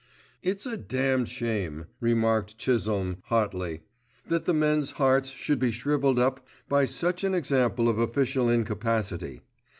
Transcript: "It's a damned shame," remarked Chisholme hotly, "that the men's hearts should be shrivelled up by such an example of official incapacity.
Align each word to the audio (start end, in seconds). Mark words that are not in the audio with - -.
"It's 0.41 0.65
a 0.65 0.77
damned 0.77 1.29
shame," 1.29 1.85
remarked 1.99 2.57
Chisholme 2.57 3.17
hotly, 3.25 3.81
"that 4.27 4.45
the 4.45 4.53
men's 4.55 4.93
hearts 4.93 5.29
should 5.29 5.59
be 5.59 5.69
shrivelled 5.69 6.17
up 6.17 6.47
by 6.67 6.85
such 6.85 7.23
an 7.23 7.35
example 7.35 7.87
of 7.87 7.99
official 7.99 8.49
incapacity. 8.49 9.41